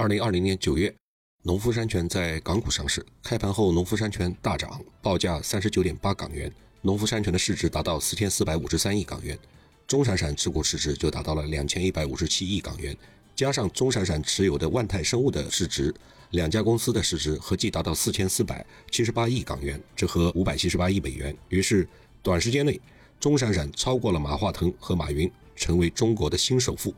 [0.00, 0.94] 二零二零年九月，
[1.42, 9.38] 农夫山泉在港股上市，开盘后农夫山泉大涨，报价三十九点八港元，农夫山泉的市值达到四千四百五十三亿港元，
[9.86, 12.96] 钟闪闪持股市值就达到了两千一百五十七亿港元，
[13.36, 15.94] 加上钟闪闪持有的万泰生物的市值，
[16.30, 21.36] 两家公司的市值合计达到四千四百七十八亿港元，折合五百七十八亿美元。
[21.50, 21.86] 于是，
[22.22, 22.80] 短时间内，
[23.20, 26.94] 钟闪闪超过了马化腾和马云，成为中国的新首富。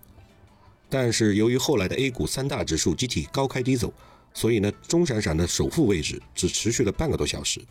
[0.93, 3.91] 但是由于后来的 A 股三大指数集体高开低走，
[4.35, 7.63] 所以呢，钟闪闪的首富位置只持续了半个多小时。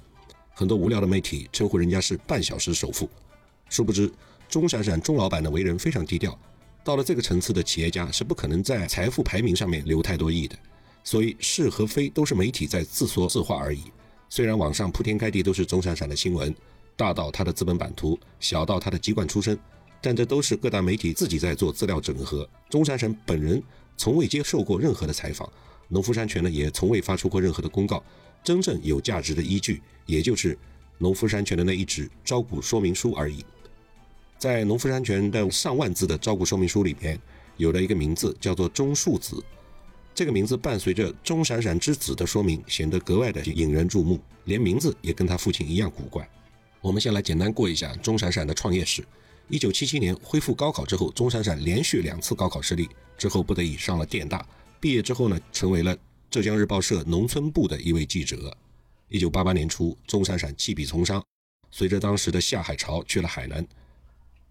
[0.56, 3.08] 很多无聊的媒体称呼人家是半小时首富，
[3.70, 4.12] 殊不知
[4.50, 6.36] 钟闪闪钟老板的为人非常低调，
[6.84, 10.58] 到了这个层次的企业家是不可能在财富排名上面留太多亿的。
[11.04, 13.84] 所以是和非都是媒体在自说自话而已。
[14.30, 16.56] 虽然网上铺天盖地都是钟闪闪的新闻，
[16.96, 19.56] 大到他的资本版图，小到他的籍贯出身。
[20.02, 23.62] 但这都是各大媒体自己在做资料整合，钟闪闪本人
[23.96, 25.48] 从未接受过任何的采访，
[25.90, 28.04] 农夫山泉呢也从未发出过任何的公告。
[28.44, 30.58] 真正有价值的依据，也就是
[30.98, 33.46] 农夫山泉的那一纸招股说明书而已。
[34.40, 37.20] 在农夫山泉的上万字的招股说明书里边，
[37.58, 39.44] 有了一个名字叫做钟树子，
[40.16, 46.28] 这个名字伴随着钟闪闪之子的说明，显得格外的引人注目，连名字也跟他父亲一样古怪。
[46.82, 49.04] 我们先来简单过一下钟闪闪的创业史。
[49.52, 54.48] 一九七七年恢复高考之后，钟闪闪连续两次高考失利，之后不得已上了电大。
[54.80, 55.94] 毕业之后呢，成为了
[56.30, 58.56] 浙江日报社农村部的一位记者。
[59.10, 61.22] 一九八八年初，钟闪闪弃笔从商，
[61.70, 63.68] 随着当时的下海潮去了海南。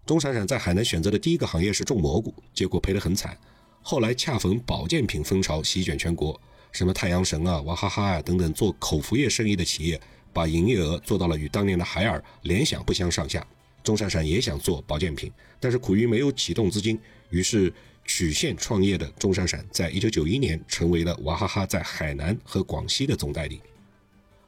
[0.05, 3.35] 钟闪闪在海南选择的第一个行业是种蘑菇，结果赔得很惨。
[3.81, 6.39] 后来恰逢保健品风潮席卷全国，
[6.71, 9.99] 什么太阳神啊、娃哈哈啊等等做口服液生意的企业，
[10.31, 13.43] 把营业额做到了与当年的海尔、联想不相上下。
[13.83, 17.73] 钟闪闪也想做保健品，但是苦于没有启动资金，于是
[18.05, 23.61] 曲线创业的钟闪闪，在一九九一年成为了娃哈哈在海南和广西的总代理。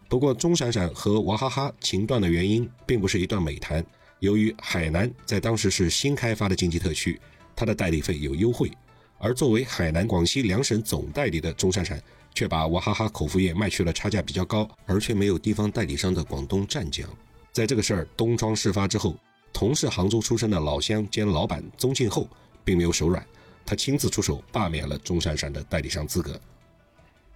[0.09, 3.83] 不过，钟闪闪和娃哈哈情断的原因并不是一段美谈。
[4.19, 7.19] 由于海南在当时是新开发的经济特区，
[7.55, 8.71] 它的代理费有优惠，
[9.17, 12.01] 而作为海南、广西两省总代理的钟闪闪，
[12.33, 17.09] 却把娃哈哈口服液卖去了差价比较高，而却没有地方代理商的广东湛江。
[17.53, 19.15] 在这个事儿东窗事发之后，
[19.53, 22.27] 同是杭州出生的老乡兼老板宗庆后
[22.65, 23.23] 并没有手软，
[23.63, 26.41] 他亲自出手罢免了钟闪闪的代理商资格。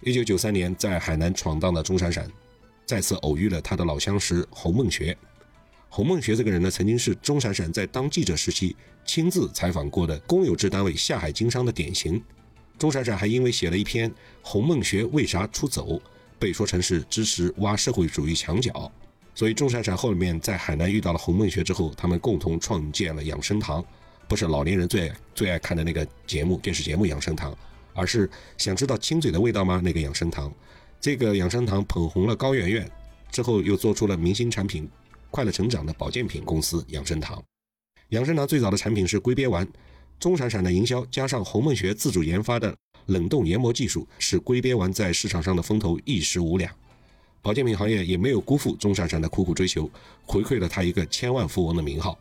[0.00, 2.28] 一九九三年，在海南闯荡的钟闪闪，
[2.84, 5.16] 再次偶遇了他的老相识洪梦学。
[5.88, 8.74] 洪梦学这个人呢，曾经是钟闪闪在当记者时期
[9.06, 12.20] 亲自采访过的公有制单位下海经商的典型。
[12.76, 14.10] 钟闪闪还因为写了一篇
[14.42, 15.92] 《洪梦学为啥出走》，
[16.40, 18.90] 被说成是支持挖社会主义墙角。
[19.38, 23.84] 所以钟闪闪后面在海南遇到了洪梦学之后，他们共同创建了养生堂，
[24.26, 27.56] 不是老年人最爱最爱看的那个节目电视节目养生堂，
[27.94, 29.80] 而是想知道亲嘴的味道吗？
[29.80, 30.52] 那个养生堂，
[31.00, 32.90] 这个养生堂捧红了高圆圆，
[33.30, 34.88] 之后又做出了明星产品
[35.30, 37.40] 快乐成长的保健品公司养生堂。
[38.08, 39.64] 养生堂最早的产品是龟鳖丸，
[40.18, 42.76] 钟闪闪的营销加上洪梦学自主研发的
[43.06, 46.74] 冷冻研磨技术，使龟鳖丸在市场上的风头一时无两。
[47.48, 49.90] 保健品行业也没有辜负钟闪闪的苦苦追求，
[50.26, 52.18] 回馈了他一个千万富翁的名号。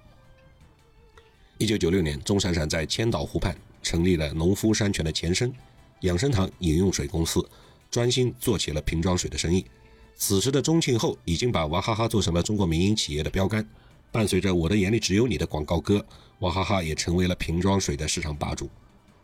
[1.58, 5.54] 一九九六年，钟闪闪在千岛湖畔成立了农夫山泉的前身
[6.00, 7.46] 养生堂饮用水公司，
[7.92, 9.66] 专心做起了瓶装水的生意。
[10.16, 13.68] 此时的钟庆后已经把娃哈哈做成了中国民营企业的标杆，
[14.14, 16.06] 伴随着“我的眼里只有你”的广告歌，
[16.40, 18.70] 娃哈哈也成为了瓶装水的市场霸主。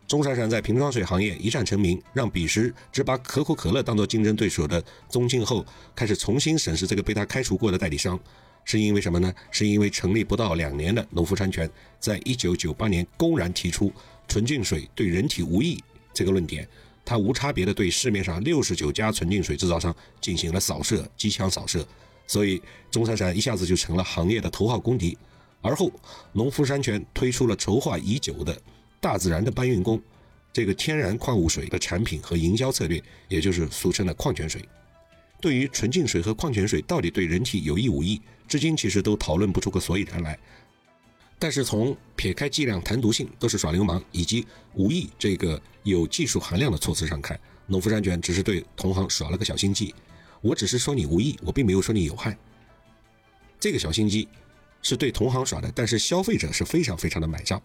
[0.07, 5.65] 钟闪闪在瓶装水行业一战成名，让彼时只把可口可乐当做竞争对手的宗庆后
[5.95, 8.19] 开始重新审视这个被他开除过的代理商，
[8.65, 9.33] 是因为什么呢？
[9.49, 11.69] 是因为成立不到两年的农夫山泉，
[11.99, 13.91] 在一九九八年公然提出
[14.27, 15.81] 纯净水对人体无益
[16.13, 16.67] 这个论点，
[17.03, 21.85] 他无差别的对市面上六十九家纯净水制造商进行了扫射，机枪扫射，
[22.27, 25.17] 所以钟闪闪一下子就成了行业的头号公敌。
[25.61, 25.89] 而后，
[26.33, 28.61] 农夫山泉推出了筹划已久的。
[29.03, 30.01] 大自然的搬运工，
[30.53, 34.63] 这个天然矿物水的产品和营销策略，也就是俗称的矿泉水。
[35.41, 40.39] 对于纯净水和矿泉水到底对人体有益无益，至今其实都讨论不出个所以然来。
[41.37, 49.93] 但是从撇开剂量谈毒性都是耍流氓，以及无益这个有技术含量的措辞上看，农夫山泉只是对同行耍了个小心机。
[50.39, 52.37] 我只是说你无益，我并没有说你有害。
[53.59, 54.29] 这个小心机
[54.81, 57.61] 是对同行耍的，但是消费者是非常非常的买账。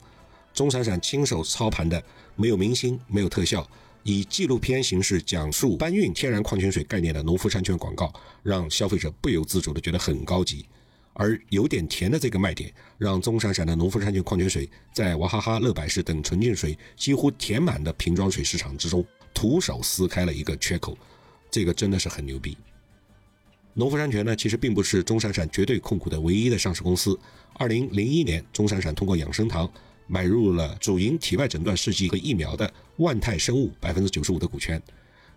[0.58, 2.02] 钟闪闪亲手操盘的，
[2.34, 3.64] 没有明星，没有特效，
[4.02, 8.12] 以纪录片形式讲述搬运天然矿泉水概念的农夫山泉广告，
[8.42, 10.66] 让消费者不由自主地觉得很高级。
[11.12, 20.98] 而有点甜的这个卖点，让钟闪闪的农夫山泉矿泉水在娃哈哈、乐百氏等纯净水几乎填满的瓶装水市场之中徒手撕开了一个缺口，
[21.52, 22.58] 这个真的是很牛逼。
[23.74, 27.16] 农夫山泉呢，其实并不是钟闪闪绝对控股的唯一的上市公司。
[27.54, 29.70] 二零零一年，钟闪闪通过养生堂
[30.08, 34.82] 买入了主营体外诊断试剂和疫苗的万泰生物百分之九十五的股权。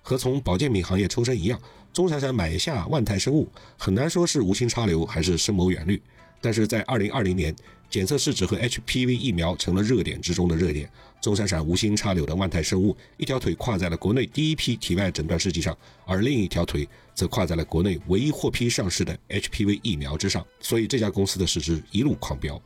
[0.01, 1.61] 和从保健品行业抽身一样，
[1.93, 3.47] 钟闪闪买下万泰生物，
[3.77, 6.01] 很难说是无心插柳还是深谋远虑。
[6.41, 7.55] 但是在二零二零年，
[7.87, 10.89] 检测试纸和 HPV 疫苗成了热点之中的热点，
[11.21, 22.59] 钟闪闪无心插柳的万泰生物一条腿跨在了国内第一批体外诊断试剂上，而另一条腿则跨在了国内唯一获批上市的 HPV 疫苗之上，所以这家公司的市值一路狂飙。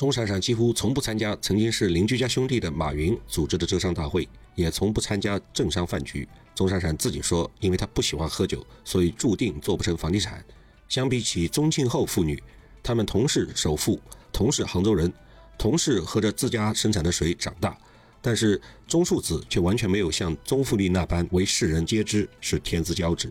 [0.00, 6.26] 钟闪闪几乎从不参加曾经是邻居家兄弟的马云组织的浙商大会，也从不参加政商饭局。
[6.54, 10.42] 钟闪闪自己说，因为他不喜欢喝酒，所以注定做不成房地产。
[10.88, 12.42] 相比起宗庆后父女，
[12.82, 14.00] 他们同是首富，
[14.32, 15.12] 同是杭州人，
[15.58, 17.76] 同是喝着自家生产的水长大，
[18.22, 18.58] 但是
[18.88, 23.30] 钟树子却完全没有像宗馥莉那般为世人皆知是天之骄子。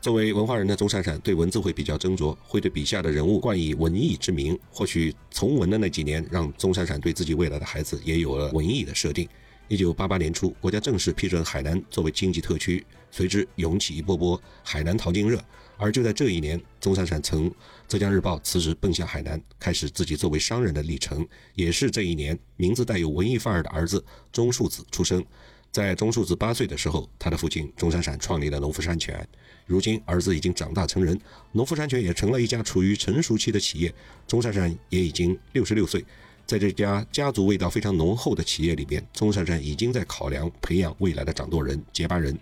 [0.00, 4.56] 作为文化人的钟闪闪对文字会比较斟酌，会对笔下的人物冠以文艺之名。
[4.70, 9.28] 或许从文的那几年，让钟闪闪对自己未来的孩子也有了文艺的设定。
[9.66, 15.42] 一九八八年初，国家正式批准海南作为经济特区，随之涌起一波波海南淘金热。
[15.76, 17.52] 而就在这一年，钟闪闪从
[17.88, 21.26] 浙江日报辞职，奔向海南，开始自己作为商人的历程。
[21.54, 25.24] 也是这一年，名字带有文艺范儿的儿子钟树子出生。
[25.70, 29.26] 在钟树子八岁的时候，他的父亲钟闪闪创立了农夫山泉。
[29.66, 31.18] 如今，儿子已经长大成人，
[31.52, 33.94] 农夫山泉也成了一家处于成熟期的企业。
[34.26, 36.04] 钟闪闪也已经六十六岁，
[36.46, 42.36] 在这家家族味道非常浓厚的企业里边，钟闪闪已经在考量培养未来的掌舵人、接班人。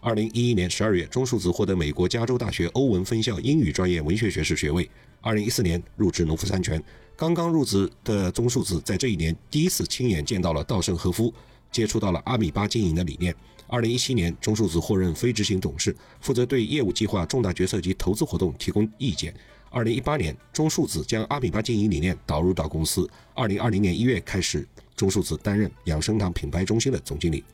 [0.00, 4.88] 二零一一年十二月，钟树子获得美国加州大学欧文分校英语专业文学学士学位。
[5.20, 6.82] 二零一四年入职农夫山泉。
[7.16, 11.32] 刚刚入职的钟树子在这一年第一次亲眼见到了稻盛和夫。
[11.76, 13.36] 接触到了阿米巴经营的理念。
[13.66, 19.34] 二零一七年，中树子获任非执行董事，负责对业务计划、重大决策及投资活动提供意见。
[19.68, 23.06] 二零一八年，中树子将阿米巴经营理念导入到公司。
[23.34, 27.44] 二零二零年一月开始，中树子担任养生堂品牌中心的总经理。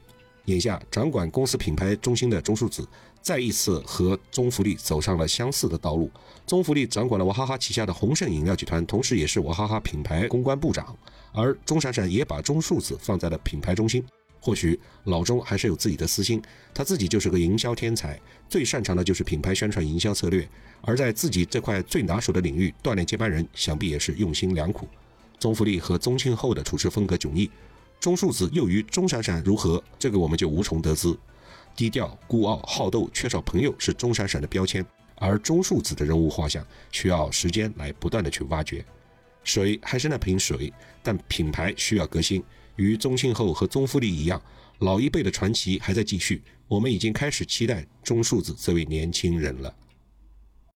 [0.47, 2.87] 眼下，掌管公司品牌中心的钟树子，
[3.21, 6.11] 再一次和中福利走上了相似的道路。
[6.47, 10.97] 中福利掌管了娃哈哈旗下的鸿盛饮料集团，同时也是娃哈哈品牌公关部长。
[11.33, 14.05] 而钟闪闪也把钟树子放在了品牌中心。
[14.41, 16.43] 或许老钟还是有自己的私心，
[16.75, 20.47] 他自己就是个营销天才，最擅长的就是品牌宣传营销策略。
[20.81, 24.89] 而在自己这块最拿手的领域，锻炼接班人，想必也是用心良苦。
[25.39, 27.49] 钟福利和宗庆后的处事风格迥异。
[28.03, 29.81] 钟树子又与钟闪闪如何？
[29.97, 31.17] 这个我们就无从得知。
[31.77, 34.85] 低调、孤傲、好斗、缺少朋友是钟闪闪的标签，
[35.15, 38.85] 而钟树子的人物画像需要时间来不断的去挖掘。
[39.45, 42.43] 水还是那瓶水，但品牌需要革新。
[42.75, 44.43] 与宗庆后和宗馥莉一样，
[44.81, 46.43] 老一辈的传奇还在继续。
[46.67, 49.73] 我们已经开始期待钟树子这位年轻人了。